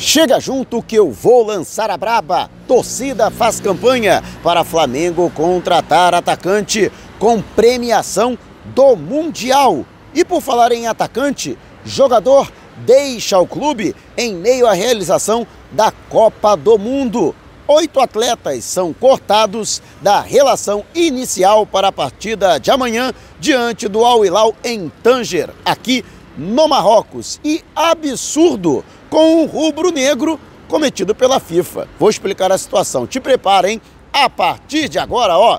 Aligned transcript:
Chega 0.00 0.38
junto 0.38 0.80
que 0.80 0.94
eu 0.94 1.10
vou 1.10 1.44
lançar 1.44 1.90
a 1.90 1.96
braba. 1.96 2.48
Torcida 2.68 3.32
faz 3.32 3.58
campanha 3.58 4.22
para 4.44 4.62
Flamengo 4.62 5.28
contratar 5.34 6.14
atacante 6.14 6.92
com 7.18 7.42
premiação 7.42 8.38
do 8.66 8.94
Mundial. 8.94 9.84
E 10.14 10.24
por 10.24 10.40
falar 10.40 10.70
em 10.70 10.86
atacante, 10.86 11.58
jogador 11.84 12.48
deixa 12.86 13.40
o 13.40 13.46
clube 13.46 13.92
em 14.16 14.36
meio 14.36 14.68
à 14.68 14.72
realização 14.72 15.44
da 15.72 15.90
Copa 15.90 16.56
do 16.56 16.78
Mundo. 16.78 17.34
Oito 17.66 17.98
atletas 17.98 18.64
são 18.64 18.92
cortados 18.92 19.82
da 20.00 20.20
relação 20.20 20.84
inicial 20.94 21.66
para 21.66 21.88
a 21.88 21.92
partida 21.92 22.58
de 22.58 22.70
amanhã 22.70 23.12
diante 23.40 23.88
do 23.88 24.04
Al 24.04 24.24
Hilal 24.24 24.54
em 24.62 24.90
Tanger, 25.02 25.50
aqui 25.64 26.02
no 26.02 26.17
Marrocos. 26.38 27.40
E 27.44 27.62
absurdo! 27.74 28.84
com 29.08 29.42
o 29.42 29.46
rubro-negro 29.46 30.38
cometido 30.68 31.14
pela 31.14 31.40
FIFA. 31.40 31.88
Vou 31.98 32.10
explicar 32.10 32.52
a 32.52 32.58
situação. 32.58 33.06
Te 33.06 33.20
prepara, 33.20 33.70
hein? 33.70 33.80
A 34.12 34.28
partir 34.28 34.88
de 34.88 34.98
agora, 34.98 35.38
ó, 35.38 35.58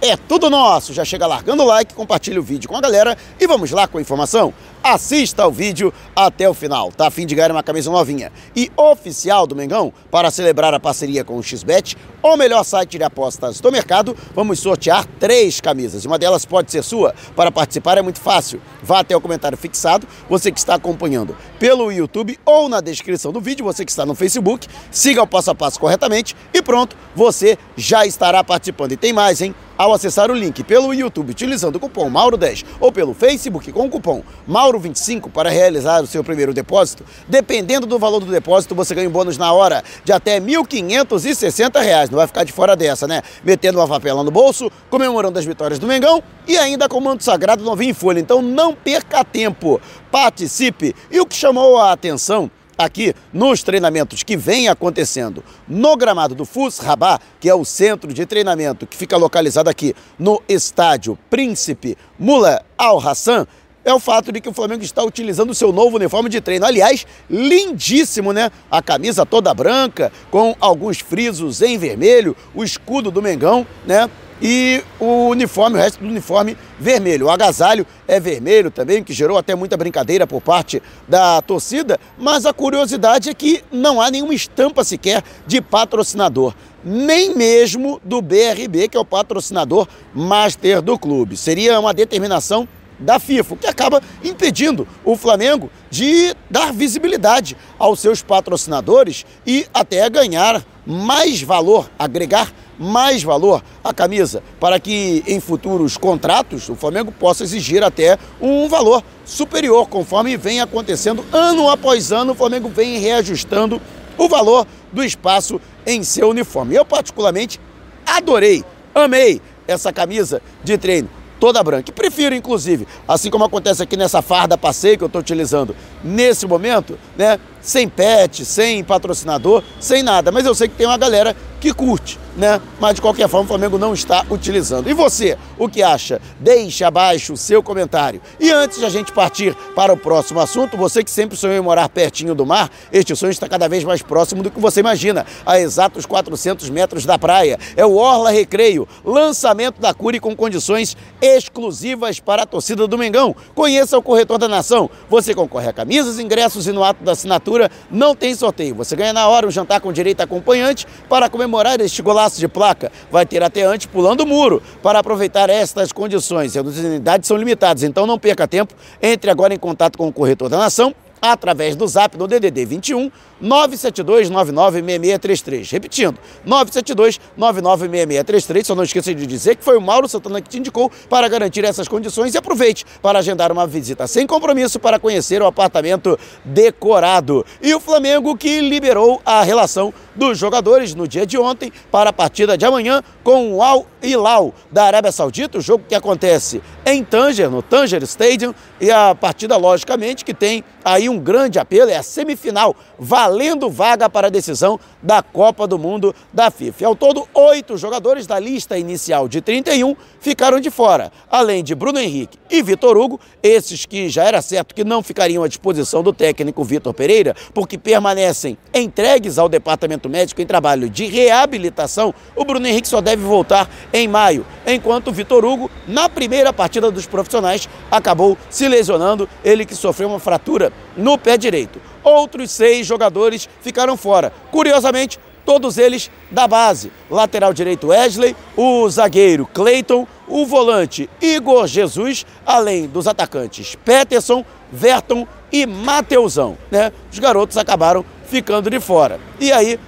é 0.00 0.16
tudo 0.16 0.48
nosso. 0.48 0.92
Já 0.92 1.04
chega 1.04 1.26
largando 1.26 1.62
o 1.62 1.66
like, 1.66 1.94
compartilha 1.94 2.40
o 2.40 2.42
vídeo 2.42 2.68
com 2.68 2.76
a 2.76 2.80
galera 2.80 3.16
e 3.38 3.46
vamos 3.46 3.70
lá 3.70 3.86
com 3.86 3.98
a 3.98 4.00
informação. 4.00 4.52
Assista 4.82 5.42
ao 5.42 5.52
vídeo 5.52 5.92
até 6.16 6.48
o 6.48 6.54
final. 6.54 6.90
Tá 6.90 7.08
a 7.08 7.10
fim 7.10 7.26
de 7.26 7.34
ganhar 7.34 7.50
uma 7.50 7.62
camisa 7.62 7.90
novinha 7.90 8.32
e 8.56 8.70
oficial 8.76 9.46
do 9.46 9.54
Mengão 9.54 9.92
para 10.10 10.30
celebrar 10.30 10.72
a 10.72 10.80
parceria 10.80 11.22
com 11.22 11.36
o 11.36 11.42
XBET, 11.42 11.98
o 12.22 12.36
melhor 12.36 12.64
site 12.64 12.96
de 12.96 13.04
apostas 13.04 13.60
do 13.60 13.70
mercado. 13.70 14.16
Vamos 14.34 14.58
sortear 14.58 15.04
três 15.18 15.60
camisas. 15.60 16.06
Uma 16.06 16.18
delas 16.18 16.46
pode 16.46 16.70
ser 16.70 16.82
sua. 16.82 17.14
Para 17.36 17.52
participar 17.52 17.98
é 17.98 18.02
muito 18.02 18.20
fácil. 18.20 18.60
Vá 18.82 19.00
até 19.00 19.14
o 19.14 19.20
comentário 19.20 19.58
fixado, 19.58 20.06
você 20.28 20.50
que 20.50 20.58
está 20.58 20.76
acompanhando 20.76 21.36
pelo 21.58 21.92
YouTube 21.92 22.38
ou 22.46 22.68
na 22.68 22.80
descrição 22.80 23.32
do 23.32 23.40
vídeo, 23.40 23.64
você 23.64 23.84
que 23.84 23.90
está 23.90 24.06
no 24.06 24.14
Facebook, 24.14 24.66
siga 24.90 25.22
o 25.22 25.26
passo 25.26 25.50
a 25.50 25.54
passo 25.54 25.78
corretamente 25.78 26.34
e 26.54 26.62
pronto, 26.62 26.96
você 27.14 27.58
já 27.76 28.06
estará 28.06 28.42
participando. 28.42 28.92
E 28.92 28.96
tem 28.96 29.12
mais, 29.12 29.42
hein? 29.42 29.54
Ao 29.80 29.94
acessar 29.94 30.30
o 30.30 30.34
link 30.34 30.62
pelo 30.62 30.92
YouTube 30.92 31.30
utilizando 31.30 31.76
o 31.76 31.80
cupom 31.80 32.10
Mauro10 32.10 32.66
ou 32.78 32.92
pelo 32.92 33.14
Facebook 33.14 33.72
com 33.72 33.86
o 33.86 33.88
cupom 33.88 34.22
Mauro25 34.46 35.30
para 35.30 35.48
realizar 35.48 36.02
o 36.02 36.06
seu 36.06 36.22
primeiro 36.22 36.52
depósito, 36.52 37.02
dependendo 37.26 37.86
do 37.86 37.98
valor 37.98 38.20
do 38.20 38.30
depósito, 38.30 38.74
você 38.74 38.94
ganha 38.94 39.08
um 39.08 39.10
bônus 39.10 39.38
na 39.38 39.50
hora 39.54 39.82
de 40.04 40.12
até 40.12 40.34
R$ 40.34 40.40
1.560. 40.40 42.10
Não 42.10 42.18
vai 42.18 42.26
ficar 42.26 42.44
de 42.44 42.52
fora 42.52 42.76
dessa, 42.76 43.08
né? 43.08 43.22
Metendo 43.42 43.78
uma 43.78 43.88
papela 43.88 44.22
no 44.22 44.30
bolso, 44.30 44.70
comemorando 44.90 45.38
as 45.38 45.46
vitórias 45.46 45.78
do 45.78 45.86
Mengão 45.86 46.22
e 46.46 46.58
ainda 46.58 46.86
com 46.86 46.98
o 46.98 47.00
manto 47.00 47.24
sagrado 47.24 47.64
novinho 47.64 47.92
em 47.92 47.94
folha. 47.94 48.20
Então 48.20 48.42
não 48.42 48.74
perca 48.74 49.24
tempo, 49.24 49.80
participe. 50.10 50.94
E 51.10 51.18
o 51.20 51.24
que 51.24 51.34
chamou 51.34 51.78
a 51.78 51.92
atenção 51.92 52.50
aqui 52.84 53.14
nos 53.32 53.62
treinamentos 53.62 54.22
que 54.22 54.36
vem 54.36 54.68
acontecendo 54.68 55.44
no 55.68 55.96
gramado 55.96 56.34
do 56.34 56.44
FUS 56.44 56.78
Rabat, 56.78 57.22
que 57.38 57.48
é 57.48 57.54
o 57.54 57.64
centro 57.64 58.12
de 58.12 58.26
treinamento 58.26 58.86
que 58.86 58.96
fica 58.96 59.16
localizado 59.16 59.68
aqui 59.68 59.94
no 60.18 60.42
estádio 60.48 61.18
Príncipe 61.28 61.96
Mula 62.18 62.64
Al 62.76 62.98
Hassan, 62.98 63.46
é 63.84 63.94
o 63.94 64.00
fato 64.00 64.30
de 64.30 64.40
que 64.40 64.48
o 64.48 64.52
Flamengo 64.52 64.82
está 64.82 65.02
utilizando 65.02 65.50
o 65.50 65.54
seu 65.54 65.72
novo 65.72 65.96
uniforme 65.96 66.28
de 66.28 66.40
treino. 66.40 66.66
Aliás, 66.66 67.06
lindíssimo, 67.30 68.32
né? 68.32 68.50
A 68.70 68.82
camisa 68.82 69.24
toda 69.24 69.54
branca, 69.54 70.12
com 70.30 70.54
alguns 70.60 71.00
frisos 71.00 71.62
em 71.62 71.78
vermelho, 71.78 72.36
o 72.54 72.62
escudo 72.62 73.10
do 73.10 73.22
Mengão, 73.22 73.66
né? 73.86 74.08
E 74.40 74.82
o 74.98 75.28
uniforme, 75.28 75.76
o 75.76 75.80
resto 75.80 76.00
do 76.00 76.08
uniforme 76.08 76.56
vermelho. 76.78 77.26
O 77.26 77.30
agasalho 77.30 77.86
é 78.08 78.18
vermelho 78.18 78.70
também, 78.70 79.04
que 79.04 79.12
gerou 79.12 79.36
até 79.36 79.54
muita 79.54 79.76
brincadeira 79.76 80.26
por 80.26 80.40
parte 80.40 80.82
da 81.06 81.42
torcida, 81.42 81.98
mas 82.18 82.46
a 82.46 82.52
curiosidade 82.52 83.28
é 83.28 83.34
que 83.34 83.62
não 83.70 84.00
há 84.00 84.10
nenhuma 84.10 84.34
estampa 84.34 84.82
sequer 84.82 85.22
de 85.46 85.60
patrocinador, 85.60 86.54
nem 86.84 87.34
mesmo 87.34 88.00
do 88.04 88.22
BRB, 88.22 88.88
que 88.88 88.96
é 88.96 89.00
o 89.00 89.04
patrocinador 89.04 89.86
master 90.14 90.80
do 90.80 90.98
clube. 90.98 91.36
Seria 91.36 91.78
uma 91.78 91.92
determinação 91.92 92.66
da 93.00 93.18
FIFA, 93.18 93.54
o 93.54 93.56
que 93.56 93.66
acaba 93.66 94.02
impedindo 94.22 94.86
o 95.04 95.16
Flamengo 95.16 95.70
de 95.90 96.34
dar 96.50 96.72
visibilidade 96.72 97.56
aos 97.78 97.98
seus 97.98 98.22
patrocinadores 98.22 99.24
e 99.46 99.66
até 99.72 100.08
ganhar 100.10 100.62
mais 100.86 101.42
valor, 101.42 101.90
agregar 101.98 102.52
mais 102.80 103.22
valor 103.22 103.62
à 103.84 103.92
camisa, 103.92 104.42
para 104.58 104.80
que 104.80 105.22
em 105.26 105.38
futuros 105.38 105.98
contratos 105.98 106.70
o 106.70 106.74
Flamengo 106.74 107.12
possa 107.12 107.44
exigir 107.44 107.84
até 107.84 108.18
um 108.40 108.66
valor 108.68 109.04
superior, 109.26 109.86
conforme 109.86 110.34
vem 110.38 110.62
acontecendo 110.62 111.22
ano 111.30 111.68
após 111.68 112.10
ano, 112.10 112.32
o 112.32 112.34
Flamengo 112.34 112.70
vem 112.70 112.98
reajustando 112.98 113.80
o 114.16 114.28
valor 114.28 114.66
do 114.90 115.04
espaço 115.04 115.60
em 115.86 116.02
seu 116.02 116.30
uniforme. 116.30 116.74
Eu 116.74 116.84
particularmente 116.86 117.60
adorei, 118.06 118.64
amei 118.94 119.42
essa 119.68 119.92
camisa 119.92 120.40
de 120.64 120.78
treino 120.78 121.20
toda 121.40 121.62
branca. 121.62 121.90
E 121.90 121.92
prefiro, 121.92 122.34
inclusive, 122.34 122.86
assim 123.08 123.30
como 123.30 123.44
acontece 123.44 123.82
aqui 123.82 123.96
nessa 123.96 124.20
farda 124.20 124.58
passeio 124.58 124.98
que 124.98 125.02
eu 125.02 125.06
estou 125.06 125.20
utilizando 125.20 125.74
nesse 126.04 126.46
momento, 126.46 126.98
né? 127.16 127.38
Sem 127.62 127.88
pet, 127.88 128.44
sem 128.44 128.84
patrocinador, 128.84 129.62
sem 129.80 130.02
nada. 130.02 130.30
Mas 130.30 130.44
eu 130.44 130.54
sei 130.54 130.68
que 130.68 130.74
tem 130.74 130.86
uma 130.86 130.98
galera 130.98 131.34
que 131.58 131.72
curte 131.72 132.18
né? 132.36 132.60
Mas 132.78 132.94
de 132.94 133.02
qualquer 133.02 133.28
forma 133.28 133.44
o 133.44 133.48
Flamengo 133.48 133.78
não 133.78 133.92
está 133.92 134.24
utilizando. 134.30 134.88
E 134.88 134.94
você, 134.94 135.36
o 135.58 135.68
que 135.68 135.82
acha? 135.82 136.20
Deixe 136.38 136.84
abaixo 136.84 137.32
o 137.32 137.36
seu 137.36 137.62
comentário. 137.62 138.20
E 138.38 138.50
antes 138.50 138.78
de 138.78 138.84
a 138.84 138.88
gente 138.88 139.12
partir 139.12 139.54
para 139.74 139.92
o 139.92 139.96
próximo 139.96 140.40
assunto, 140.40 140.76
você 140.76 141.02
que 141.02 141.10
sempre 141.10 141.36
sonhou 141.36 141.56
em 141.56 141.60
morar 141.60 141.88
pertinho 141.88 142.34
do 142.34 142.46
mar, 142.46 142.70
este 142.92 143.14
sonho 143.14 143.30
está 143.30 143.48
cada 143.48 143.68
vez 143.68 143.84
mais 143.84 144.02
próximo 144.02 144.42
do 144.42 144.50
que 144.50 144.60
você 144.60 144.80
imagina, 144.80 145.26
a 145.44 145.58
exatos 145.58 146.06
400 146.06 146.68
metros 146.70 147.04
da 147.04 147.18
praia. 147.18 147.58
É 147.76 147.84
o 147.84 147.96
Orla 147.96 148.30
Recreio, 148.30 148.86
lançamento 149.04 149.80
da 149.80 149.92
Cure 149.92 150.20
com 150.20 150.34
condições 150.34 150.96
exclusivas 151.20 152.20
para 152.20 152.42
a 152.42 152.46
torcida 152.46 152.86
do 152.86 152.98
Mengão. 152.98 153.34
Conheça 153.54 153.98
o 153.98 154.02
corretor 154.02 154.38
da 154.38 154.48
nação. 154.48 154.88
Você 155.08 155.34
concorre 155.34 155.68
a 155.68 155.72
camisas, 155.72 156.18
ingressos 156.18 156.66
e 156.66 156.72
no 156.72 156.84
ato 156.84 157.02
da 157.02 157.12
assinatura 157.12 157.70
não 157.90 158.14
tem 158.14 158.34
sorteio. 158.34 158.74
Você 158.76 158.96
ganha 158.96 159.12
na 159.12 159.28
hora 159.28 159.46
um 159.46 159.50
jantar 159.50 159.80
com 159.80 159.92
direito 159.92 160.20
acompanhante 160.20 160.86
para 161.08 161.28
comemorar 161.28 161.80
este 161.80 162.00
golaço 162.02 162.19
de 162.28 162.48
placa. 162.48 162.90
Vai 163.10 163.24
ter 163.24 163.42
até 163.42 163.62
antes 163.62 163.86
pulando 163.86 164.20
o 164.22 164.26
muro 164.26 164.62
para 164.82 164.98
aproveitar 164.98 165.48
estas 165.48 165.92
condições. 165.92 166.56
As 166.56 166.64
unidades 166.64 167.26
são 167.26 167.36
limitadas, 167.36 167.82
então 167.82 168.06
não 168.06 168.18
perca 168.18 168.46
tempo. 168.46 168.74
Entre 169.00 169.30
agora 169.30 169.54
em 169.54 169.58
contato 169.58 169.96
com 169.96 170.08
o 170.08 170.12
corretor 170.12 170.48
da 170.48 170.58
nação 170.58 170.94
através 171.20 171.76
do 171.76 171.86
zap 171.86 172.16
do 172.16 172.26
DDD 172.26 172.64
21 172.64 173.10
972 173.40 174.30
996633. 174.30 175.70
Repetindo, 175.70 176.18
972 176.44 177.20
996633. 177.36 178.66
Só 178.66 178.74
não 178.74 178.84
esqueça 178.84 179.14
de 179.14 179.26
dizer 179.26 179.56
que 179.56 179.64
foi 179.64 179.76
o 179.76 179.80
Mauro 179.80 180.08
Santana 180.08 180.40
que 180.40 180.48
te 180.48 180.58
indicou 180.58 180.90
para 181.08 181.28
garantir 181.28 181.64
essas 181.64 181.88
condições 181.88 182.34
e 182.34 182.38
aproveite 182.38 182.84
para 183.02 183.18
agendar 183.18 183.50
uma 183.50 183.66
visita 183.66 184.06
sem 184.06 184.26
compromisso 184.26 184.78
para 184.78 184.98
conhecer 184.98 185.42
o 185.42 185.46
apartamento 185.46 186.18
decorado. 186.44 187.44
E 187.62 187.74
o 187.74 187.80
Flamengo 187.80 188.36
que 188.36 188.60
liberou 188.60 189.20
a 189.24 189.42
relação 189.42 189.92
dos 190.14 190.38
jogadores 190.38 190.94
no 190.94 191.08
dia 191.08 191.24
de 191.24 191.38
ontem 191.38 191.72
para 191.90 192.10
a 192.10 192.12
partida 192.12 192.58
de 192.58 192.66
amanhã 192.66 193.02
com 193.24 193.54
o 193.54 193.62
Al 193.62 193.86
Hilal 194.02 194.52
da 194.70 194.84
Arábia 194.84 195.12
Saudita, 195.12 195.58
o 195.58 195.60
jogo 195.60 195.84
que 195.88 195.94
acontece 195.94 196.62
em 196.84 197.04
Tanger, 197.04 197.50
no 197.50 197.62
Tanger 197.62 198.02
Stadium, 198.02 198.54
e 198.80 198.90
a 198.90 199.14
partida 199.14 199.56
logicamente 199.56 200.24
que 200.24 200.34
tem 200.34 200.64
aí 200.84 201.08
um 201.08 201.18
grande 201.18 201.58
apelo, 201.58 201.90
é 201.90 201.96
a 201.96 202.02
semifinal, 202.02 202.74
valendo 202.98 203.29
vaga 203.70 204.08
para 204.08 204.26
a 204.26 204.30
decisão 204.30 204.78
da 205.02 205.22
Copa 205.22 205.66
do 205.66 205.78
Mundo 205.78 206.14
da 206.32 206.50
FIFA. 206.50 206.86
Ao 206.86 206.96
todo, 206.96 207.26
oito 207.34 207.76
jogadores 207.76 208.26
da 208.26 208.38
lista 208.38 208.78
inicial 208.78 209.28
de 209.28 209.40
31 209.40 209.94
ficaram 210.20 210.60
de 210.60 210.70
fora, 210.70 211.12
além 211.30 211.62
de 211.62 211.74
Bruno 211.74 211.98
Henrique 211.98 212.38
e 212.50 212.62
Vitor 212.62 212.96
Hugo, 212.96 213.20
esses 213.42 213.86
que 213.86 214.08
já 214.08 214.24
era 214.24 214.42
certo 214.42 214.74
que 214.74 214.84
não 214.84 215.02
ficariam 215.02 215.42
à 215.42 215.48
disposição 215.48 216.02
do 216.02 216.12
técnico 216.12 216.64
Vitor 216.64 216.92
Pereira, 216.92 217.34
porque 217.54 217.78
permanecem 217.78 218.58
entregues 218.74 219.38
ao 219.38 219.48
departamento 219.48 220.08
médico 220.08 220.40
em 220.42 220.46
trabalho 220.46 220.90
de 220.90 221.06
reabilitação. 221.06 222.14
O 222.34 222.44
Bruno 222.44 222.66
Henrique 222.66 222.88
só 222.88 223.00
deve 223.00 223.22
voltar 223.22 223.68
em 223.92 224.08
maio, 224.08 224.44
enquanto 224.66 225.12
Vitor 225.12 225.44
Hugo, 225.44 225.70
na 225.86 226.08
primeira 226.08 226.52
partida 226.52 226.90
dos 226.90 227.06
profissionais, 227.06 227.68
acabou 227.90 228.36
se 228.48 228.68
lesionando, 228.68 229.28
ele 229.44 229.64
que 229.64 229.74
sofreu 229.74 230.08
uma 230.08 230.18
fratura 230.18 230.72
no 230.96 231.16
pé 231.16 231.36
direito. 231.36 231.80
Outros 232.02 232.50
seis 232.50 232.86
jogadores 232.86 233.48
ficaram 233.60 233.96
fora. 233.96 234.32
Curiosamente, 234.50 235.18
todos 235.44 235.78
eles 235.78 236.10
da 236.30 236.46
base. 236.46 236.92
Lateral 237.10 237.52
direito 237.52 237.88
Wesley, 237.88 238.36
o 238.56 238.88
zagueiro 238.88 239.46
Cleiton, 239.46 240.06
o 240.28 240.46
volante 240.46 241.10
Igor 241.20 241.66
Jesus, 241.66 242.24
além 242.46 242.86
dos 242.86 243.06
atacantes 243.06 243.74
Peterson, 243.84 244.44
Verton 244.70 245.26
e 245.50 245.66
Mateusão. 245.66 246.56
Né? 246.70 246.92
Os 247.12 247.18
garotos 247.18 247.56
acabaram 247.56 248.04
ficando 248.26 248.70
de 248.70 248.78
fora. 248.78 249.18
E 249.40 249.50
aí, 249.50 249.78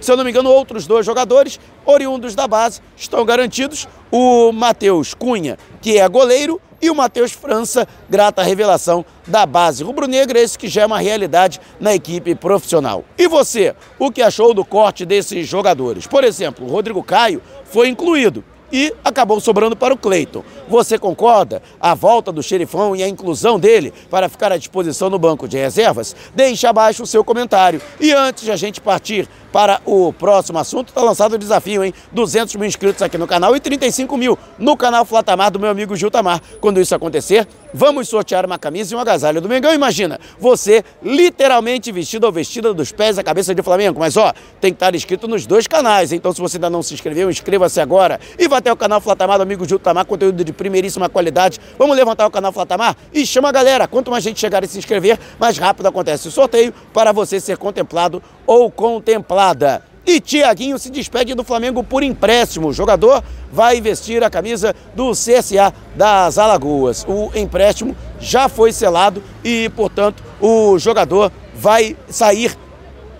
se 0.00 0.10
eu 0.10 0.16
não 0.16 0.24
me 0.24 0.30
engano, 0.30 0.50
outros 0.50 0.86
dois 0.86 1.06
jogadores, 1.06 1.60
oriundos 1.84 2.34
da 2.34 2.48
base, 2.48 2.80
estão 2.96 3.24
garantidos. 3.24 3.86
O 4.10 4.50
Matheus 4.50 5.14
Cunha, 5.14 5.56
que 5.80 5.98
é 5.98 6.08
goleiro, 6.08 6.60
e 6.82 6.90
o 6.90 6.94
Matheus 6.94 7.30
França, 7.32 7.86
grata 8.08 8.42
revelação 8.42 9.04
da 9.30 9.46
base 9.46 9.82
rubro-negra, 9.82 10.38
esse 10.38 10.58
que 10.58 10.68
já 10.68 10.82
é 10.82 10.86
uma 10.86 10.98
realidade 10.98 11.60
na 11.78 11.94
equipe 11.94 12.34
profissional. 12.34 13.04
E 13.16 13.26
você, 13.26 13.74
o 13.98 14.10
que 14.10 14.20
achou 14.20 14.52
do 14.52 14.64
corte 14.64 15.06
desses 15.06 15.48
jogadores? 15.48 16.06
Por 16.06 16.24
exemplo, 16.24 16.66
o 16.66 16.70
Rodrigo 16.70 17.02
Caio 17.02 17.40
foi 17.64 17.88
incluído 17.88 18.44
e 18.72 18.92
acabou 19.04 19.40
sobrando 19.40 19.76
para 19.76 19.94
o 19.94 19.96
Cleiton. 19.96 20.44
Você 20.68 20.98
concorda? 20.98 21.62
A 21.80 21.94
volta 21.94 22.30
do 22.30 22.42
xerifão 22.42 22.94
e 22.94 23.02
a 23.02 23.08
inclusão 23.08 23.58
dele 23.58 23.92
para 24.08 24.28
ficar 24.28 24.52
à 24.52 24.56
disposição 24.56 25.10
no 25.10 25.18
banco 25.18 25.48
de 25.48 25.56
reservas? 25.56 26.14
Deixe 26.34 26.66
abaixo 26.66 27.02
o 27.02 27.06
seu 27.06 27.24
comentário. 27.24 27.80
E 27.98 28.12
antes 28.12 28.44
de 28.44 28.52
a 28.52 28.56
gente 28.56 28.80
partir 28.80 29.28
para 29.52 29.80
o 29.84 30.12
próximo 30.12 30.58
assunto, 30.58 30.88
está 30.88 31.02
lançado 31.02 31.32
o 31.32 31.38
desafio, 31.38 31.82
hein? 31.82 31.92
200 32.12 32.54
mil 32.54 32.68
inscritos 32.68 33.02
aqui 33.02 33.18
no 33.18 33.26
canal 33.26 33.56
e 33.56 33.60
35 33.60 34.16
mil 34.16 34.38
no 34.58 34.76
canal 34.76 35.04
Flatamar 35.04 35.50
do 35.50 35.58
meu 35.58 35.70
amigo 35.70 35.96
Gil 35.96 36.10
Tamar. 36.10 36.40
Quando 36.60 36.80
isso 36.80 36.94
acontecer, 36.94 37.48
vamos 37.74 38.08
sortear 38.08 38.46
uma 38.46 38.58
camisa 38.58 38.94
e 38.94 38.96
um 38.96 39.00
agasalho 39.00 39.40
do 39.40 39.48
Mengão. 39.48 39.74
Imagina, 39.74 40.20
você 40.38 40.84
literalmente 41.02 41.90
vestido 41.90 42.26
ou 42.26 42.32
vestida 42.32 42.72
dos 42.72 42.92
pés 42.92 43.18
à 43.18 43.24
cabeça 43.24 43.54
de 43.54 43.62
Flamengo. 43.62 43.98
Mas 43.98 44.16
ó, 44.16 44.32
tem 44.60 44.72
que 44.72 44.76
estar 44.76 44.94
inscrito 44.94 45.26
nos 45.26 45.46
dois 45.46 45.66
canais. 45.66 46.12
Então 46.12 46.32
se 46.32 46.40
você 46.40 46.56
ainda 46.56 46.70
não 46.70 46.82
se 46.82 46.94
inscreveu, 46.94 47.28
inscreva-se 47.28 47.80
agora 47.80 48.20
e 48.38 48.46
vá 48.46 48.59
até 48.60 48.72
o 48.72 48.76
canal 48.76 49.00
Flatamar 49.00 49.38
do 49.38 49.42
amigo 49.42 49.66
Gil 49.68 49.78
Tamar, 49.78 50.04
conteúdo 50.04 50.44
de 50.44 50.52
primeiríssima 50.52 51.08
qualidade. 51.08 51.58
Vamos 51.78 51.96
levantar 51.96 52.26
o 52.26 52.30
canal 52.30 52.52
Flatamar 52.52 52.96
e 53.12 53.26
chama 53.26 53.48
a 53.48 53.52
galera. 53.52 53.88
Quanto 53.88 54.10
mais 54.10 54.22
gente 54.22 54.38
chegar 54.38 54.62
e 54.62 54.68
se 54.68 54.78
inscrever, 54.78 55.18
mais 55.38 55.58
rápido 55.58 55.86
acontece 55.86 56.28
o 56.28 56.30
sorteio 56.30 56.72
para 56.92 57.12
você 57.12 57.40
ser 57.40 57.56
contemplado 57.56 58.22
ou 58.46 58.70
contemplada. 58.70 59.82
E 60.06 60.20
Tiaguinho 60.20 60.78
se 60.78 60.90
despede 60.90 61.34
do 61.34 61.44
Flamengo 61.44 61.84
por 61.84 62.02
empréstimo. 62.02 62.68
O 62.68 62.72
jogador 62.72 63.22
vai 63.52 63.80
vestir 63.80 64.24
a 64.24 64.30
camisa 64.30 64.74
do 64.94 65.12
CSA 65.12 65.72
das 65.94 66.38
Alagoas. 66.38 67.04
O 67.06 67.30
empréstimo 67.34 67.94
já 68.18 68.48
foi 68.48 68.72
selado 68.72 69.22
e, 69.44 69.68
portanto, 69.70 70.22
o 70.40 70.78
jogador 70.78 71.30
vai 71.54 71.96
sair 72.08 72.56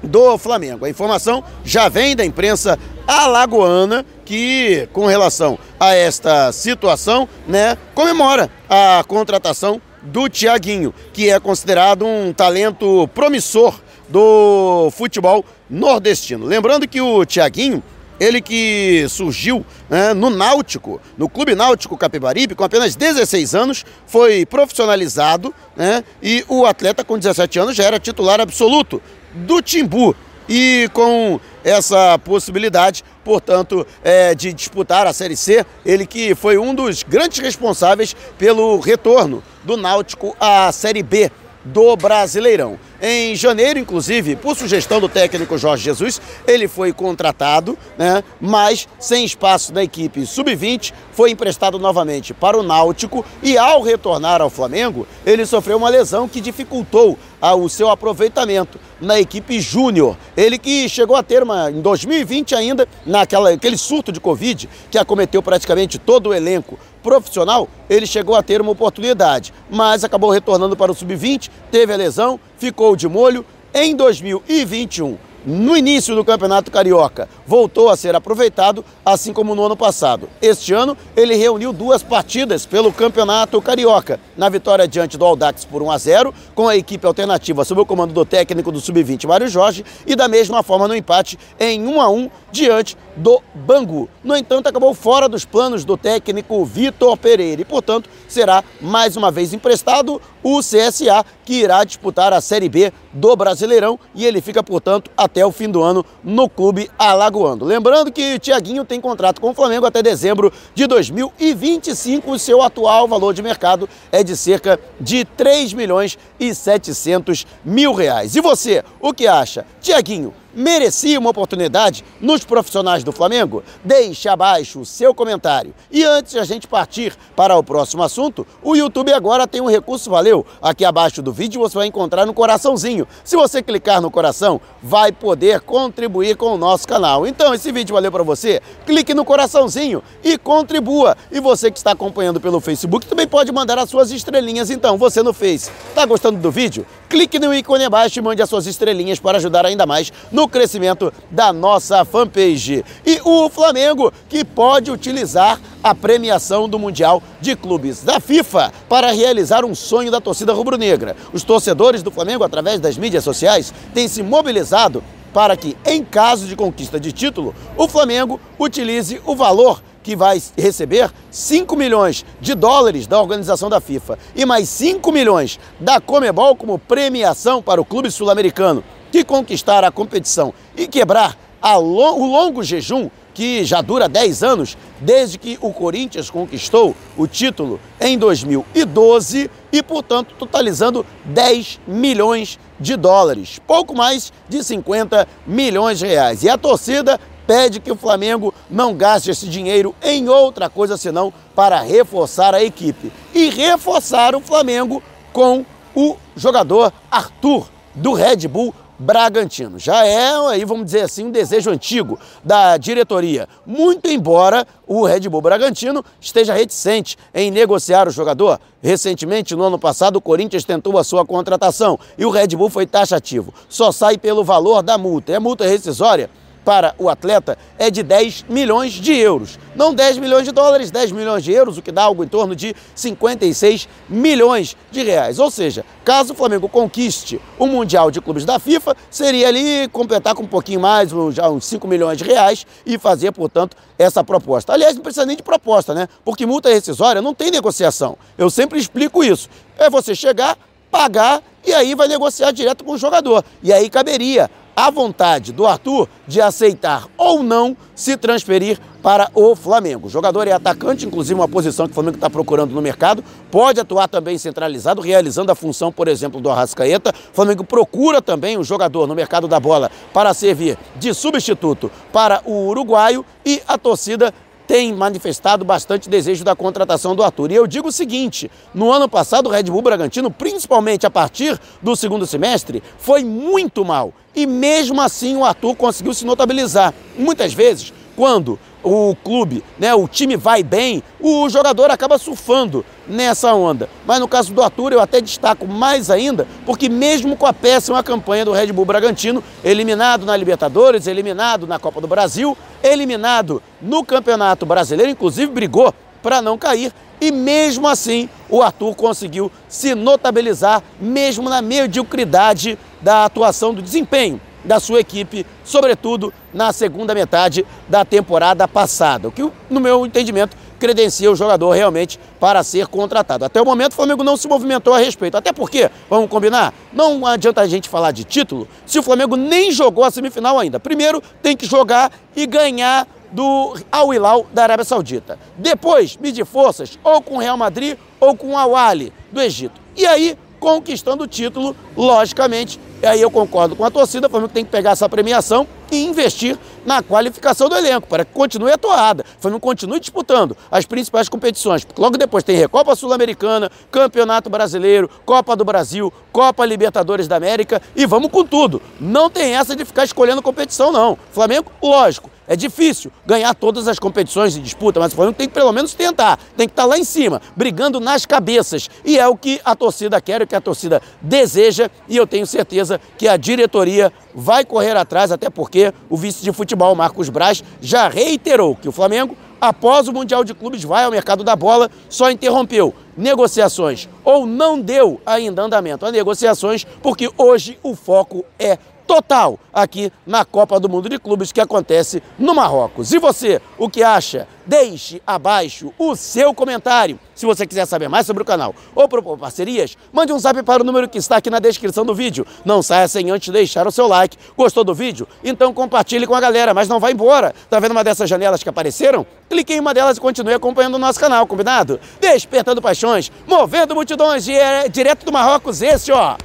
do 0.03 0.39
Flamengo. 0.39 0.85
A 0.85 0.91
informação 0.91 1.43
já 1.65 1.89
vem 1.89 2.17
da 2.17 2.25
imprensa 2.25 2.79
alagoana 3.07 4.05
que, 4.25 4.89
com 4.93 5.07
relação 5.07 5.59
a 5.79 5.95
esta 5.95 6.53
situação, 6.53 7.29
né, 7.47 7.77
comemora 7.95 8.51
a 8.69 9.05
contratação 9.07 9.81
do 10.03 10.29
Tiaguinho, 10.29 10.95
que 11.13 11.29
é 11.29 11.39
considerado 11.39 12.07
um 12.07 12.33
talento 12.33 13.09
promissor 13.15 13.81
do 14.09 14.91
futebol 14.93 15.45
nordestino. 15.69 16.47
Lembrando 16.47 16.89
que 16.89 17.01
o 17.01 17.25
Tiaguinho, 17.25 17.83
ele 18.19 18.41
que 18.41 19.07
surgiu 19.09 19.65
né, 19.89 20.13
no 20.13 20.31
Náutico, 20.31 21.01
no 21.17 21.29
Clube 21.29 21.55
Náutico 21.55 21.97
Capibaribe, 21.97 22.55
com 22.55 22.65
apenas 22.65 22.95
16 22.95 23.55
anos, 23.55 23.85
foi 24.07 24.45
profissionalizado 24.45 25.55
né, 25.77 26.05
e 26.23 26.45
o 26.49 26.67
atleta 26.67 27.05
com 27.05 27.19
17 27.19 27.59
anos 27.59 27.77
já 27.77 27.85
era 27.85 27.99
titular 27.99 28.41
absoluto 28.41 29.01
do 29.35 29.61
Timbu. 29.63 30.15
E 30.49 30.91
com 30.93 31.39
essa 31.63 32.19
possibilidade, 32.19 33.05
portanto, 33.25 33.87
é, 34.03 34.35
de 34.35 34.53
disputar 34.53 35.07
a 35.07 35.13
Série 35.13 35.37
C, 35.37 35.65
ele 35.87 36.05
que 36.05 36.35
foi 36.35 36.59
um 36.59 36.75
dos 36.75 37.05
grandes 37.05 37.39
responsáveis 37.39 38.17
pelo 38.37 38.81
retorno 38.81 39.43
do 39.63 39.77
Náutico 39.77 40.37
à 40.41 40.73
Série 40.73 41.05
B 41.05 41.31
do 41.65 41.95
Brasileirão. 41.97 42.79
Em 43.03 43.35
janeiro, 43.35 43.79
inclusive, 43.79 44.37
por 44.37 44.55
sugestão 44.55 45.01
do 45.01 45.09
técnico 45.09 45.57
Jorge 45.57 45.83
Jesus, 45.83 46.21
ele 46.47 46.69
foi 46.69 46.93
contratado, 46.93 47.79
né, 47.97 48.23
mas 48.39 48.87
sem 48.99 49.25
espaço 49.25 49.73
na 49.73 49.83
equipe 49.83 50.27
sub-20, 50.27 50.93
foi 51.11 51.31
emprestado 51.31 51.79
novamente 51.79 52.35
para 52.35 52.59
o 52.59 52.63
Náutico 52.63 53.25
e 53.43 53.57
ao 53.57 53.81
retornar 53.81 54.43
ao 54.43 54.51
Flamengo, 54.51 55.07
ele 55.25 55.47
sofreu 55.47 55.79
uma 55.79 55.89
lesão 55.89 56.29
que 56.29 56.43
dificultou 56.43 57.19
o 57.41 57.69
seu 57.71 57.89
aproveitamento 57.89 58.79
na 59.01 59.19
equipe 59.19 59.61
júnior. 59.61 60.17
Ele 60.37 60.59
que 60.59 60.89
chegou 60.89 61.17
a 61.17 61.23
ter 61.23 61.43
uma, 61.43 61.71
em 61.71 61.81
2020 61.81 62.55
ainda, 62.55 62.87
naquela, 63.07 63.51
aquele 63.51 63.79
surto 63.79 64.13
de 64.13 64.21
Covid 64.21 64.69
que 64.91 64.99
acometeu 64.99 65.43
praticamente 65.43 65.99
todo 65.99 66.29
o 66.29 66.35
elenco 66.35 66.79
profissional, 67.03 67.69
ele 67.89 68.07
chegou 68.07 68.37
a 68.37 68.43
ter 68.43 68.61
uma 68.61 68.73
oportunidade, 68.73 69.53
mas 69.71 70.05
acabou 70.05 70.31
retornando 70.31 70.77
para 70.77 70.93
o 70.93 70.95
sub-20, 70.95 71.51
teve 71.71 71.93
a 71.93 71.97
lesão, 71.97 72.39
ficou 72.59 72.95
de 72.97 73.09
molho. 73.09 73.45
Em 73.73 73.95
2021, 73.95 75.17
no 75.47 75.75
início 75.75 76.15
do 76.15 76.23
Campeonato 76.23 76.71
Carioca, 76.71 77.27
voltou 77.47 77.89
a 77.89 77.97
ser 77.97 78.15
aproveitado, 78.15 78.85
assim 79.05 79.33
como 79.33 79.55
no 79.55 79.65
ano 79.65 79.77
passado. 79.77 80.29
Este 80.43 80.75
ano, 80.75 80.95
ele 81.17 81.35
reuniu 81.35 81.73
duas 81.73 82.03
partidas 82.03 82.67
pelo 82.67 82.93
Campeonato 82.93 83.61
Carioca. 83.63 84.21
Na 84.37 84.51
vitória 84.51 84.87
diante 84.87 85.17
do 85.17 85.25
Aldax 85.25 85.65
por 85.65 85.81
1 85.81 85.91
a 85.91 85.99
0, 85.99 86.35
com 86.55 86.69
a 86.69 86.77
equipe 86.77 87.07
alternativa 87.07 87.65
sob 87.65 87.81
o 87.81 87.87
comando 87.87 88.13
do 88.13 88.25
técnico 88.27 88.71
do 88.71 88.83
Sub-20, 88.83 89.27
Mário 89.27 89.49
Jorge, 89.49 89.83
e 90.07 90.15
da 90.15 90.29
mesma 90.29 90.63
forma 90.63 90.87
no 90.87 90.95
empate 90.95 91.39
em 91.59 91.87
1 91.87 92.01
a 92.03 92.11
1 92.11 92.31
diante 92.53 92.97
do 93.21 93.41
Bangu. 93.55 94.09
No 94.25 94.37
entanto, 94.37 94.67
acabou 94.67 94.95
fora 94.95 95.29
dos 95.29 95.45
planos 95.45 95.85
do 95.85 95.97
técnico 95.97 96.65
Vitor 96.65 97.17
Pereira 97.17 97.61
e, 97.61 97.65
portanto, 97.65 98.09
será 98.27 98.65
mais 98.81 99.17
uma 99.17 99.31
vez 99.31 99.53
emprestado 99.53 100.21
o 100.43 100.61
CSA, 100.61 101.25
que 101.45 101.55
irá 101.55 101.85
disputar 101.85 102.33
a 102.33 102.41
Série 102.41 102.69
B 102.69 102.93
do 103.13 103.37
Brasileirão 103.37 103.99
e 104.15 104.25
ele 104.25 104.41
fica, 104.41 104.63
portanto, 104.63 105.11
até 105.17 105.45
o 105.45 105.53
fim 105.53 105.69
do 105.69 105.83
ano 105.83 106.05
no 106.25 106.49
clube 106.49 106.91
alagoano. 106.99 107.65
Lembrando 107.65 108.11
que 108.11 108.39
Tiaguinho 108.39 108.85
tem 108.85 109.01
contrato 109.01 109.41
com 109.41 109.51
o 109.51 109.55
Flamengo 109.55 109.85
até 109.85 110.03
dezembro 110.03 110.51
de 110.75 110.87
2025. 110.87 112.31
O 112.31 112.39
seu 112.39 112.63
atual 112.63 113.07
valor 113.07 113.35
de 113.35 113.43
mercado 113.43 113.89
é 114.11 114.25
de 114.25 114.37
cerca 114.37 114.81
de 114.99 115.25
3 115.25 115.75
milhões 115.75 116.17
e 116.39 116.55
700 116.55 117.47
mil 117.63 117.93
reais. 117.93 118.35
E 118.35 118.41
você, 118.41 118.83
o 118.99 119.13
que 119.13 119.27
acha? 119.27 119.67
Tiaguinho 119.81 120.33
merecia 120.55 121.19
uma 121.19 121.31
oportunidade 121.31 122.05
nos 122.21 122.45
profissionais 122.45 123.05
do 123.05 123.13
Flamengo? 123.13 123.63
Deixe 123.85 124.29
abaixo 124.29 124.81
o 124.81 124.87
seu 124.87 125.15
comentário. 125.15 125.75
E 125.91 126.05
antes 126.05 126.33
de 126.33 126.39
a 126.39 126.45
gente 126.45 126.67
partir 126.67 127.17
para 127.35 127.57
o 127.57 127.63
próximo 127.63 128.03
assunto, 128.03 128.47
o 128.63 128.75
YouTube 128.75 129.13
agora 129.13 129.47
tem 129.47 129.61
um 129.61 129.69
recurso 129.69 130.11
valeu. 130.11 130.45
Aqui 130.61 130.85
abaixo 130.85 131.23
do 131.23 131.33
vídeo 131.33 131.61
você 131.61 131.77
vai 131.77 131.87
encontrar 131.87 132.27
no 132.27 132.35
coraçãozinho. 132.35 133.07
Se 133.25 133.37
você 133.37 133.63
clicar 133.63 134.01
no 134.01 134.11
coração, 134.11 134.61
vai 134.83 135.13
poder 135.13 135.61
contribuir 135.61 136.37
com 136.37 136.55
o 136.55 136.59
nosso 136.59 136.87
canal. 136.87 137.27
Então, 137.27 137.55
esse 137.55 137.71
vídeo 137.73 137.95
valeu 137.95 138.11
para 138.11 138.23
você? 138.23 138.61
Clique 138.87 139.15
no 139.15 139.25
coraçãozinho 139.25 140.03
e 140.23 140.37
contribua. 140.39 141.17
E 141.31 141.41
você 141.41 141.71
que 141.71 141.79
está 141.79 141.93
acompanhando 141.93 142.41
pelo 142.41 142.61
Facebook 142.61 143.07
também 143.07 143.27
pode 143.27 143.53
mandar 143.53 143.79
as 143.79 143.91
suas 143.91 144.11
estrelinhas. 144.11 144.71
Então, 144.71 144.97
você 144.99 145.23
no 145.23 145.33
Face, 145.33 145.71
está 145.89 146.05
gostando 146.05 146.39
do 146.39 146.51
vídeo? 146.51 146.87
Clique 147.09 147.39
no 147.39 147.53
ícone 147.53 147.85
abaixo 147.85 148.19
e 148.19 148.23
mande 148.23 148.41
as 148.41 148.49
suas 148.49 148.67
estrelinhas 148.67 149.19
para 149.19 149.39
ajudar 149.39 149.67
ainda 149.67 149.85
mais 149.85 150.13
no 150.31 150.40
no 150.41 150.49
crescimento 150.49 151.13
da 151.31 151.53
nossa 151.53 152.03
fanpage. 152.03 152.83
E 153.05 153.21
o 153.23 153.51
Flamengo, 153.51 154.11
que 154.27 154.43
pode 154.43 154.91
utilizar 154.91 155.61
a 155.85 155.95
premiação 155.95 156.67
do 156.67 156.79
Mundial 156.79 157.23
de 157.43 157.55
Clubes 157.55 158.03
da 158.03 158.19
FIFA 158.19 158.73
para 158.89 159.13
realizar 159.13 159.67
um 159.67 159.75
sonho 159.75 160.11
da 160.11 160.19
torcida 160.19 160.55
rubro-negra. 160.55 161.15
Os 161.35 161.43
torcedores 161.43 162.03
do 162.03 162.11
Flamengo, 162.11 162.43
através 162.43 162.81
das 162.81 162.97
mídias 162.97 163.23
sociais, 163.23 163.71
têm 163.93 164.09
se 164.09 164.23
mobilizado 164.23 165.05
para 165.31 165.55
que, 165.59 165.77
em 165.85 166.03
caso 166.03 166.47
de 166.47 166.57
conquista 166.57 166.99
de 166.99 167.13
título, 167.13 167.55
o 167.77 167.87
Flamengo 167.87 168.41
utilize 168.59 169.21
o 169.27 169.37
valor 169.37 169.83
que 170.03 170.17
vai 170.17 170.43
receber 170.57 171.11
5 171.31 171.77
milhões 171.77 172.25
de 172.41 172.55
dólares 172.55 173.07
da 173.07 173.21
organização 173.21 173.69
da 173.69 173.79
FIFA 173.79 174.19
e 174.35 174.47
mais 174.47 174.71
5 174.71 175.13
milhões 175.13 175.61
da 175.79 176.01
Comebol 176.01 176.57
como 176.57 176.79
premiação 176.79 177.63
para 177.63 177.79
o 177.79 177.85
clube 177.85 178.11
sul-americano 178.11 178.83
que 179.11 179.25
conquistar 179.25 179.85
a 179.85 179.91
competição 179.91 180.53
e 180.77 180.87
quebrar 180.87 181.37
o 181.63 182.27
longo 182.27 182.63
jejum 182.63 183.11
que 183.35 183.65
já 183.65 183.81
dura 183.81 184.09
10 184.09 184.43
anos, 184.43 184.77
desde 185.01 185.39
que 185.39 185.59
o 185.61 185.73
Corinthians 185.73 186.29
conquistou 186.29 186.97
o 187.17 187.27
título 187.27 187.81
em 188.01 188.19
2012 188.19 189.51
e, 189.73 189.83
portanto, 189.83 190.35
totalizando 190.39 191.07
10 191.25 191.81
milhões 191.87 192.59
de 192.79 192.97
dólares, 192.97 193.61
pouco 193.67 193.95
mais 193.95 194.33
de 194.49 194.63
50 194.65 195.29
milhões 195.47 195.99
de 196.01 196.07
reais. 196.07 196.43
E 196.43 196.49
a 196.49 196.59
torcida 196.59 197.21
pede 197.47 197.81
que 197.81 197.91
o 197.91 197.97
Flamengo 197.97 198.53
não 198.69 198.95
gaste 198.95 199.31
esse 199.31 199.49
dinheiro 199.49 199.95
em 200.03 200.29
outra 200.29 200.69
coisa 200.69 200.97
senão 200.97 201.33
para 201.55 201.81
reforçar 201.81 202.55
a 202.55 202.63
equipe 202.63 203.13
e 203.35 203.49
reforçar 203.51 204.35
o 204.35 204.41
Flamengo 204.41 205.03
com 205.33 205.65
o 205.95 206.17
jogador 206.37 206.93
Arthur 207.11 207.69
do 207.95 208.13
Red 208.13 208.47
Bull 208.49 208.75
Bragantino. 209.01 209.79
Já 209.79 210.05
é, 210.05 210.29
aí 210.49 210.63
vamos 210.63 210.85
dizer 210.85 211.01
assim, 211.01 211.25
um 211.25 211.31
desejo 211.31 211.71
antigo 211.71 212.19
da 212.45 212.77
diretoria. 212.77 213.49
Muito 213.65 214.07
embora 214.09 214.67
o 214.87 215.07
Red 215.07 215.21
Bull 215.21 215.41
Bragantino 215.41 216.05
esteja 216.21 216.53
reticente 216.53 217.17
em 217.33 217.51
negociar 217.51 218.07
o 218.07 218.11
jogador. 218.11 218.61
Recentemente, 218.83 219.57
no 219.57 219.63
ano 219.63 219.79
passado, 219.79 220.17
o 220.17 220.21
Corinthians 220.21 220.65
tentou 220.65 220.99
a 220.99 221.05
sua 221.05 221.25
contratação 221.25 221.99
e 222.19 222.27
o 222.27 222.31
Red 222.31 222.49
Bull 222.49 222.69
foi 222.69 222.85
taxativo. 222.85 223.55
Só 223.71 223.91
sai 223.91 224.19
pelo 224.19 224.45
valor 224.45 224.83
da 224.83 224.99
multa. 224.99 225.33
É 225.33 225.39
multa 225.39 225.65
rescisória 225.67 226.29
para 226.71 226.95
o 226.99 227.09
atleta 227.09 227.59
é 227.77 227.91
de 227.91 228.01
10 228.01 228.45
milhões 228.49 228.93
de 228.93 229.13
euros. 229.13 229.59
Não 229.75 229.93
10 229.93 230.19
milhões 230.19 230.45
de 230.45 230.53
dólares, 230.53 230.89
10 230.93 231.11
milhões 231.11 231.43
de 231.43 231.51
euros, 231.51 231.77
o 231.77 231.83
que 231.83 231.91
dá 231.91 232.05
algo 232.05 232.23
em 232.23 232.29
torno 232.29 232.55
de 232.55 232.77
56 232.95 233.89
milhões 234.09 234.77
de 234.89 235.03
reais. 235.03 235.41
Ou 235.41 235.51
seja, 235.51 235.85
caso 236.05 236.33
o 236.33 236.37
Flamengo 236.37 236.69
conquiste 236.69 237.41
o 237.59 237.67
Mundial 237.67 238.09
de 238.09 238.21
Clubes 238.21 238.45
da 238.45 238.61
FIFA, 238.61 238.97
seria 239.11 239.49
ali 239.49 239.89
completar 239.89 240.33
com 240.37 240.45
um 240.45 240.47
pouquinho 240.47 240.79
mais, 240.79 241.11
já 241.33 241.51
uns 241.51 241.65
5 241.65 241.89
milhões 241.89 242.19
de 242.19 242.23
reais 242.23 242.65
e 242.87 242.97
fazer, 242.97 243.33
portanto, 243.33 243.77
essa 243.99 244.23
proposta. 244.23 244.73
Aliás, 244.73 244.95
não 244.95 245.03
precisa 245.03 245.27
nem 245.27 245.37
de 245.37 245.43
proposta, 245.43 245.93
né? 245.93 246.07
Porque 246.25 246.47
multa 246.47 246.69
rescisória 246.69 247.21
não 247.21 247.35
tem 247.35 247.51
negociação. 247.51 248.17
Eu 248.39 248.49
sempre 248.49 248.79
explico 248.79 249.25
isso. 249.25 249.49
É 249.77 249.91
você 249.91 250.15
chegar, 250.15 250.57
pagar 250.89 251.43
e 251.67 251.73
aí 251.73 251.97
vai 251.97 252.09
negociar 252.09 252.53
direto 252.53 252.85
com 252.85 252.93
o 252.93 252.99
jogador. 252.99 253.45
E 253.61 253.73
aí 253.73 253.91
caberia 253.91 254.49
a 254.75 254.91
vontade 254.91 255.53
do 255.53 255.67
Arthur 255.67 256.09
de 256.27 256.41
aceitar 256.41 257.07
ou 257.17 257.43
não 257.43 257.77
se 257.95 258.17
transferir 258.17 258.79
para 259.03 259.31
o 259.35 259.57
Flamengo. 259.57 260.07
O 260.07 260.11
jogador 260.11 260.47
é 260.47 260.53
atacante, 260.53 261.07
inclusive 261.07 261.35
uma 261.35 261.49
posição 261.49 261.87
que 261.87 261.93
o 261.93 261.95
Flamengo 261.95 262.17
está 262.17 262.29
procurando 262.29 262.75
no 262.75 262.83
mercado, 262.83 263.25
pode 263.51 263.81
atuar 263.81 264.09
também 264.09 264.37
centralizado, 264.39 265.01
realizando 265.01 265.51
a 265.51 265.55
função, 265.55 265.91
por 265.91 266.09
exemplo, 266.09 266.41
do 266.41 266.51
Arrascaeta. 266.51 267.11
O 267.11 267.35
Flamengo 267.35 267.65
procura 267.65 268.21
também 268.21 268.59
o 268.59 268.65
jogador 268.65 269.07
no 269.07 269.15
mercado 269.15 269.49
da 269.49 269.59
bola 269.59 269.91
para 270.13 270.35
servir 270.35 270.79
de 270.97 271.15
substituto 271.15 271.91
para 272.13 272.43
o 272.45 272.69
uruguaio 272.69 273.25
e 273.45 273.63
a 273.67 273.79
torcida 273.79 274.33
tem 274.71 274.95
manifestado 274.95 275.65
bastante 275.65 276.09
desejo 276.09 276.45
da 276.45 276.55
contratação 276.55 277.17
do 277.17 277.25
Arthur. 277.25 277.51
E 277.51 277.57
eu 277.57 277.67
digo 277.67 277.89
o 277.89 277.93
seguinte: 277.93 278.49
no 278.73 278.93
ano 278.93 279.09
passado, 279.09 279.49
o 279.49 279.51
Red 279.51 279.65
Bull 279.65 279.83
Bragantino, 279.83 280.31
principalmente 280.31 281.05
a 281.05 281.11
partir 281.11 281.59
do 281.83 281.97
segundo 281.97 282.25
semestre, 282.25 282.81
foi 282.97 283.25
muito 283.25 283.85
mal. 283.85 284.15
E 284.33 284.47
mesmo 284.47 285.01
assim 285.01 285.35
o 285.35 285.45
Arthur 285.45 285.75
conseguiu 285.75 286.15
se 286.15 286.25
notabilizar. 286.25 286.95
Muitas 287.19 287.53
vezes, 287.53 287.93
quando 288.15 288.61
o 288.81 289.17
clube, 289.25 289.65
né, 289.77 289.93
o 289.93 290.07
time 290.07 290.37
vai 290.37 290.63
bem, 290.63 291.03
o 291.19 291.49
jogador 291.49 291.91
acaba 291.91 292.17
surfando 292.17 292.85
nessa 293.09 293.53
onda. 293.53 293.89
Mas 294.07 294.21
no 294.21 294.29
caso 294.29 294.55
do 294.55 294.63
Arthur, 294.63 294.93
eu 294.93 295.01
até 295.01 295.21
destaco 295.21 295.67
mais 295.67 296.11
ainda, 296.11 296.47
porque 296.65 296.89
mesmo 296.89 297.37
com 297.37 297.45
a 297.45 297.53
péssima 297.53 298.05
campanha 298.05 298.45
do 298.45 298.53
Red 298.53 298.73
Bull 298.73 298.85
Bragantino, 298.85 299.43
eliminado 299.65 300.25
na 300.25 300.37
Libertadores, 300.37 301.09
eliminado 301.09 301.67
na 301.67 301.79
Copa 301.79 302.01
do 302.01 302.07
Brasil, 302.07 302.57
eliminado 302.83 303.61
no 303.81 304.05
Campeonato 304.05 304.67
Brasileiro, 304.67 305.11
inclusive 305.11 305.51
brigou 305.51 305.95
para 306.23 306.43
não 306.43 306.59
cair, 306.59 306.93
e 307.21 307.31
mesmo 307.31 307.87
assim 307.87 308.29
o 308.49 308.63
Arthur 308.63 308.95
conseguiu 308.95 309.51
se 309.69 309.95
notabilizar, 309.95 310.83
mesmo 311.01 311.49
na 311.49 311.63
mediocridade 311.63 312.79
da 313.01 313.25
atuação, 313.25 313.73
do 313.73 313.83
desempenho 313.83 314.41
da 314.65 314.79
sua 314.79 315.01
equipe, 315.01 315.47
sobretudo 315.65 316.33
na 316.53 316.73
segunda 316.73 317.15
metade 317.15 317.65
da 317.89 318.05
temporada 318.05 318.69
passada. 318.69 319.29
O 319.29 319.33
que, 319.33 319.49
no 319.71 319.81
meu 319.81 320.05
entendimento, 320.05 320.57
credencia 320.79 321.31
o 321.31 321.37
jogador 321.37 321.71
realmente 321.71 322.19
para 322.41 322.63
ser 322.63 322.87
contratado. 322.87 323.45
Até 323.45 323.61
o 323.61 323.65
momento 323.65 323.93
o 323.93 323.97
Flamengo 323.97 324.25
não 324.25 324.37
se 324.37 324.49
movimentou 324.49 324.95
a 324.95 324.99
respeito. 324.99 325.37
Até 325.37 325.53
porque, 325.53 325.91
vamos 326.09 326.29
combinar, 326.29 326.75
não 326.93 327.25
adianta 327.27 327.61
a 327.61 327.67
gente 327.67 327.89
falar 327.89 328.13
de 328.13 328.25
título 328.25 328.67
se 328.87 328.99
o 328.99 329.03
Flamengo 329.03 329.37
nem 329.37 329.71
jogou 329.71 330.05
a 330.05 330.11
semifinal 330.11 330.59
ainda. 330.59 330.81
Primeiro 330.81 331.23
tem 331.43 331.57
que 331.57 331.67
jogar 331.67 332.11
e 332.35 332.47
ganhar 332.47 333.07
do 333.33 333.77
Al 333.91 334.13
Hilal 334.13 334.47
da 334.53 334.63
Arábia 334.65 334.85
Saudita. 334.85 335.39
Depois, 335.57 336.17
medir 336.17 336.45
forças 336.45 336.99
ou 337.03 337.23
com 337.23 337.37
o 337.37 337.39
Real 337.39 337.57
Madrid 337.57 337.97
ou 338.19 338.37
com 338.37 338.53
o 338.53 338.59
Al 338.59 338.77
Ahly 338.77 339.13
do 339.31 339.41
Egito. 339.41 339.81
E 339.97 340.07
aí, 340.07 340.37
conquistando 340.61 341.25
o 341.25 341.27
título, 341.27 341.75
logicamente, 341.97 342.79
e 343.03 343.07
aí 343.07 343.21
eu 343.21 343.31
concordo 343.31 343.75
com 343.75 343.85
a 343.85 343.91
torcida, 343.91 344.27
o 344.27 344.31
Flamengo 344.31 344.53
tem 344.53 344.65
que 344.65 344.71
pegar 344.71 344.91
essa 344.91 345.09
premiação 345.09 345.67
e 345.91 346.05
investir 346.05 346.57
na 346.85 347.03
qualificação 347.03 347.69
do 347.69 347.75
elenco, 347.75 348.07
para 348.07 348.25
que 348.25 348.33
continue 348.33 348.71
a 348.71 348.79
toada, 348.79 349.25
o 349.39 349.41
Flamengo 349.41 349.61
continue 349.61 349.99
disputando 349.99 350.57
as 350.71 350.85
principais 350.85 351.29
competições, 351.29 351.83
porque 351.83 352.01
logo 352.01 352.19
depois 352.19 352.45
tem 352.45 352.57
Recopa 352.57 352.95
Sul-Americana, 352.95 353.71
Campeonato 353.91 354.51
Brasileiro, 354.51 355.11
Copa 355.25 355.57
do 355.57 355.65
Brasil, 355.65 356.13
Copa 356.31 356.65
Libertadores 356.65 357.27
da 357.27 357.37
América 357.37 357.81
e 357.97 358.07
vamos 358.07 358.31
com 358.31 358.45
tudo. 358.45 358.83
Não 359.01 359.31
tem 359.31 359.57
essa 359.57 359.75
de 359.75 359.85
ficar 359.85 360.05
escolhendo 360.05 360.43
competição 360.43 360.93
não. 360.93 361.19
Flamengo, 361.33 361.73
lógico, 361.83 362.31
é 362.51 362.57
difícil 362.57 363.13
ganhar 363.25 363.55
todas 363.55 363.87
as 363.87 363.97
competições 363.97 364.55
de 364.55 364.61
disputa, 364.61 364.99
mas 364.99 365.13
o 365.13 365.15
Flamengo 365.15 365.37
tem 365.39 365.47
que 365.47 365.55
pelo 365.55 365.71
menos 365.71 365.95
tentar, 365.95 366.37
tem 366.57 366.67
que 366.67 366.73
estar 366.73 366.85
lá 366.85 366.99
em 366.99 367.05
cima, 367.05 367.41
brigando 367.55 368.01
nas 368.01 368.27
cabeças. 368.27 368.91
E 369.05 369.17
é 369.21 369.29
o 369.29 369.37
que 369.37 369.61
a 369.65 369.77
torcida 369.77 370.21
quer, 370.21 370.43
o 370.43 370.47
que 370.49 370.57
a 370.57 370.61
torcida 370.61 371.01
deseja, 371.23 371.89
e 372.09 372.17
eu 372.17 372.27
tenho 372.27 372.45
certeza 372.45 373.01
que 373.17 373.29
a 373.29 373.37
diretoria 373.37 374.13
vai 374.35 374.65
correr 374.65 374.97
atrás, 374.97 375.31
até 375.31 375.49
porque 375.49 375.95
o 376.09 376.17
vice 376.17 376.43
de 376.43 376.53
futebol, 376.53 376.93
Marcos 376.97 377.29
Braz, 377.29 377.63
já 377.81 378.09
reiterou 378.09 378.75
que 378.75 378.89
o 378.89 378.93
Flamengo, 378.93 379.37
após 379.61 380.09
o 380.09 380.13
Mundial 380.13 380.43
de 380.43 380.53
Clubes, 380.53 380.83
vai 380.83 381.05
ao 381.05 381.13
mercado 381.13 381.45
da 381.45 381.55
bola, 381.55 381.89
só 382.09 382.33
interrompeu 382.33 382.93
negociações 383.17 384.09
ou 384.25 384.45
não 384.45 384.81
deu 384.81 385.21
ainda 385.25 385.63
andamento 385.63 386.05
a 386.05 386.11
negociações, 386.11 386.85
porque 387.01 387.31
hoje 387.39 387.79
o 387.81 387.95
foco 387.95 388.45
é 388.59 388.77
total 389.11 389.59
aqui 389.75 390.13
na 390.25 390.45
Copa 390.45 390.79
do 390.79 390.89
Mundo 390.89 391.09
de 391.09 391.19
Clubes 391.19 391.51
que 391.51 391.61
acontece 391.61 392.23
no 392.39 392.55
Marrocos. 392.55 393.13
E 393.13 393.19
você, 393.19 393.61
o 393.77 393.91
que 393.91 394.05
acha? 394.05 394.47
Deixe 394.65 395.21
abaixo 395.27 395.93
o 395.99 396.15
seu 396.15 396.55
comentário. 396.55 397.19
Se 397.35 397.45
você 397.45 397.67
quiser 397.67 397.87
saber 397.87 398.07
mais 398.07 398.25
sobre 398.25 398.45
o 398.45 398.47
canal 398.47 398.73
ou 398.95 399.09
propor 399.09 399.37
parcerias, 399.37 399.97
mande 400.13 400.33
um 400.33 400.39
zap 400.39 400.63
para 400.63 400.85
o 400.85 400.87
número 400.87 401.09
que 401.09 401.19
está 401.19 401.39
aqui 401.39 401.51
na 401.51 401.59
descrição 401.59 402.07
do 402.07 402.15
vídeo. 402.15 402.47
Não 402.65 402.85
saia 402.85 403.09
sem 403.09 403.33
antes 403.33 403.53
deixar 403.53 403.85
o 403.85 403.91
seu 403.91 404.07
like. 404.07 404.37
Gostou 404.57 404.85
do 404.85 404.95
vídeo? 404.95 405.27
Então 405.43 405.75
compartilhe 405.75 406.25
com 406.25 406.37
a 406.37 406.41
galera, 406.41 406.73
mas 406.73 406.89
não 406.89 407.01
vá 407.01 407.11
embora. 407.11 407.53
Tá 407.69 407.81
vendo 407.81 407.91
uma 407.91 408.05
dessas 408.05 408.31
janelas 408.31 408.63
que 408.63 408.69
apareceram? 408.69 409.27
Clique 409.49 409.75
em 409.75 409.81
uma 409.81 409.93
delas 409.93 410.19
e 410.19 410.21
continue 410.21 410.55
acompanhando 410.55 410.95
o 410.95 410.99
nosso 411.01 411.19
canal, 411.19 411.49
combinado? 411.49 411.99
Despertando 412.21 412.81
paixões, 412.81 413.33
movendo 413.45 413.93
multidões, 413.93 414.47
direto 414.93 415.27
do 415.27 415.33
Marrocos, 415.33 415.83
esse 415.83 416.13
ó, 416.13 416.37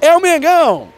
é 0.00 0.16
o 0.16 0.20
Mengão! 0.22 0.95